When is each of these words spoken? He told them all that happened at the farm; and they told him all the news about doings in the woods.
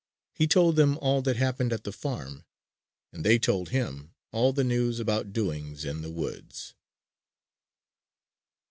He 0.33 0.47
told 0.47 0.77
them 0.77 0.97
all 0.97 1.21
that 1.21 1.35
happened 1.35 1.71
at 1.71 1.83
the 1.83 1.91
farm; 1.91 2.43
and 3.13 3.23
they 3.23 3.37
told 3.37 3.69
him 3.69 4.15
all 4.31 4.51
the 4.51 4.63
news 4.63 4.99
about 4.99 5.31
doings 5.31 5.85
in 5.85 6.01
the 6.01 6.09
woods. 6.09 6.73